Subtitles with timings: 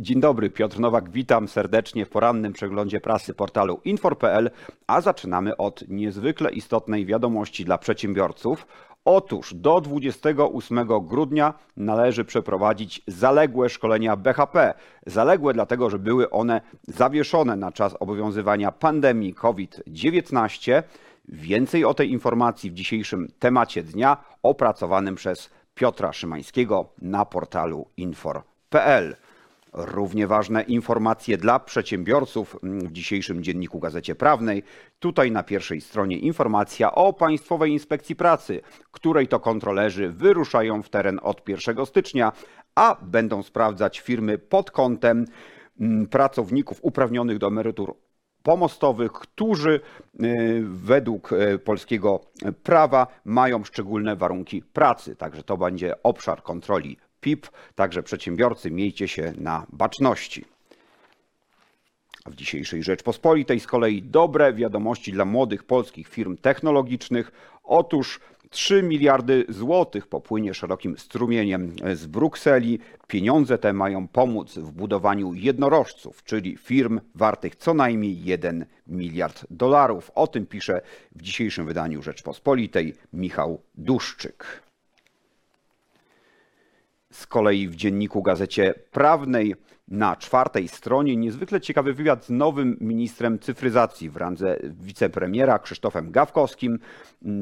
[0.00, 4.50] Dzień dobry, Piotr Nowak, witam serdecznie w porannym przeglądzie prasy portalu infor.pl,
[4.86, 8.66] a zaczynamy od niezwykle istotnej wiadomości dla przedsiębiorców.
[9.04, 14.74] Otóż do 28 grudnia należy przeprowadzić zaległe szkolenia BHP.
[15.06, 20.82] Zaległe dlatego, że były one zawieszone na czas obowiązywania pandemii COVID-19.
[21.28, 29.16] Więcej o tej informacji w dzisiejszym temacie dnia opracowanym przez Piotra Szymańskiego na portalu infor.pl.
[29.72, 34.62] Równie ważne informacje dla przedsiębiorców w dzisiejszym dzienniku Gazecie Prawnej.
[34.98, 41.20] Tutaj na pierwszej stronie informacja o Państwowej Inspekcji Pracy, której to kontrolerzy wyruszają w teren
[41.22, 42.32] od 1 stycznia,
[42.74, 45.24] a będą sprawdzać firmy pod kątem
[45.80, 47.94] mm, pracowników uprawnionych do emerytur
[48.42, 49.80] pomostowych, którzy
[50.24, 52.20] y, według y, polskiego
[52.62, 55.16] prawa mają szczególne warunki pracy.
[55.16, 60.44] Także to będzie obszar kontroli PIP, także przedsiębiorcy miejcie się na baczności.
[62.24, 67.32] A w dzisiejszej Rzeczpospolitej z kolei dobre wiadomości dla młodych polskich firm technologicznych.
[67.64, 72.78] Otóż 3 miliardy złotych popłynie szerokim strumieniem z Brukseli.
[73.06, 80.10] Pieniądze te mają pomóc w budowaniu jednorożców, czyli firm wartych co najmniej 1 miliard dolarów.
[80.14, 80.80] O tym pisze
[81.16, 84.69] w dzisiejszym wydaniu Rzeczpospolitej Michał Duszczyk.
[87.12, 89.54] Z kolei w dzienniku Gazecie Prawnej
[89.88, 96.78] na czwartej stronie niezwykle ciekawy wywiad z nowym ministrem cyfryzacji w randze wicepremiera Krzysztofem Gawkowskim.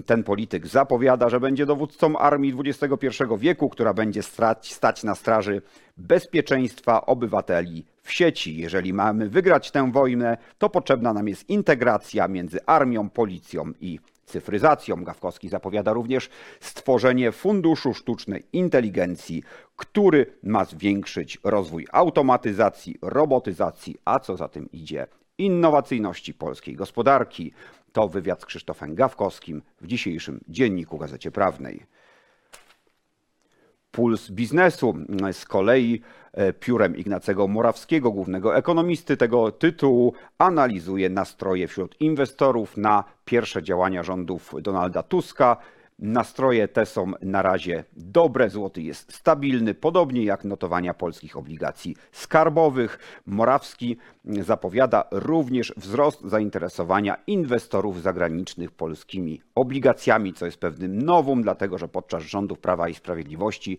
[0.06, 4.22] Ten polityk zapowiada, że będzie dowódcą armii XXI wieku, która będzie
[4.62, 5.62] stać na straży
[5.96, 8.56] bezpieczeństwa obywateli w sieci.
[8.56, 15.04] Jeżeli mamy wygrać tę wojnę, to potrzebna nam jest integracja między armią, policją i cyfryzacją.
[15.04, 19.42] Gawkowski zapowiada również stworzenie Funduszu Sztucznej Inteligencji,
[19.76, 25.06] który ma zwiększyć rozwój automatyzacji, robotyzacji, a co za tym idzie,
[25.38, 27.52] innowacyjności polskiej gospodarki.
[27.92, 31.97] To wywiad z Krzysztofem Gawkowskim w dzisiejszym dzienniku Gazecie Prawnej.
[33.98, 34.94] Puls biznesu.
[35.32, 36.00] Z kolei
[36.32, 44.02] e, piórem Ignacego Morawskiego, głównego ekonomisty tego tytułu, analizuje nastroje wśród inwestorów na pierwsze działania
[44.02, 45.56] rządów Donalda Tuska
[45.98, 52.98] Nastroje te są na razie dobre, złoty jest stabilny, podobnie jak notowania polskich obligacji skarbowych.
[53.26, 61.88] Morawski zapowiada również wzrost zainteresowania inwestorów zagranicznych polskimi obligacjami, co jest pewnym nowum, dlatego że
[61.88, 63.78] podczas rządów Prawa i Sprawiedliwości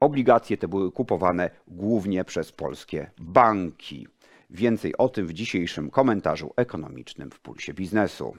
[0.00, 4.08] obligacje te były kupowane głównie przez polskie banki.
[4.50, 8.36] Więcej o tym w dzisiejszym komentarzu ekonomicznym w Pulsie Biznesu.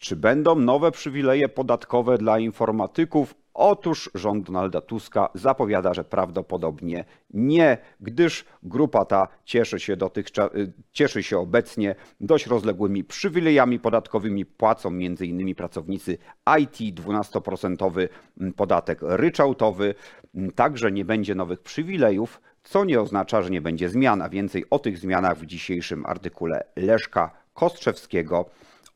[0.00, 3.34] Czy będą nowe przywileje podatkowe dla informatyków?
[3.54, 10.72] Otóż rząd Donalda Tuska zapowiada, że prawdopodobnie nie, gdyż grupa ta cieszy się, dotychczas, y,
[10.92, 14.46] cieszy się obecnie dość rozległymi przywilejami podatkowymi.
[14.46, 15.54] Płacą m.in.
[15.54, 16.18] pracownicy
[16.60, 18.08] IT 12%
[18.56, 19.94] podatek ryczałtowy.
[20.54, 24.28] Także nie będzie nowych przywilejów, co nie oznacza, że nie będzie zmiana.
[24.28, 28.50] Więcej o tych zmianach w dzisiejszym artykule Leszka Kostrzewskiego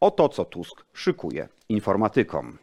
[0.04, 2.58] o to, co Tusk szykuje informatykom.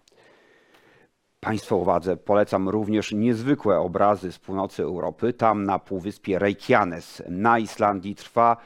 [1.40, 5.34] Państwo uwadze polecam również niezwykłe obrazy z północy Europy.
[5.34, 8.57] Tam na półwyspie Reykjanes na Islandii trwa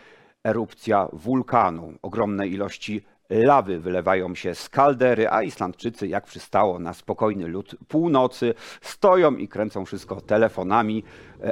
[0.44, 1.94] erupcja wulkanu.
[2.02, 8.54] Ogromne ilości lawy wylewają się z kaldery, a Islandczycy, jak przystało na spokojny lud północy,
[8.82, 11.04] stoją i kręcą wszystko telefonami.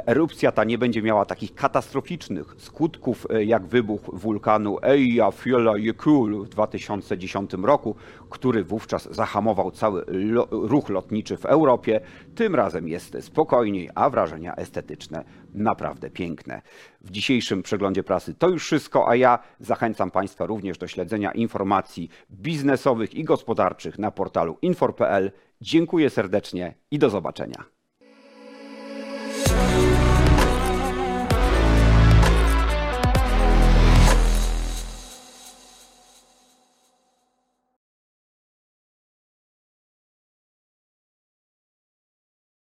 [0.05, 7.53] Erupcja ta nie będzie miała takich katastroficznych skutków e, jak wybuch wulkanu Eyjafjallajökull w 2010
[7.53, 7.95] roku,
[8.29, 10.05] który wówczas zahamował cały
[10.51, 12.01] ruch lotniczy w Europie.
[12.35, 15.23] Tym razem jest spokojniej, a wrażenia estetyczne
[15.53, 16.61] naprawdę piękne.
[17.01, 22.09] W dzisiejszym przeglądzie prasy to już wszystko, a ja zachęcam Państwa również do śledzenia informacji
[22.31, 25.31] biznesowych i gospodarczych na portalu infor.pl.
[25.61, 27.65] Dziękuję serdecznie i do zobaczenia.